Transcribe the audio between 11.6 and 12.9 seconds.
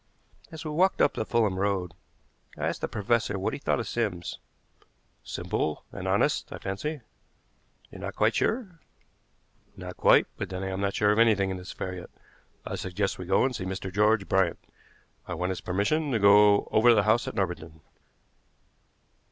affair yet. I